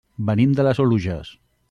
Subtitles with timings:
[0.29, 1.31] Venim de les Oluges.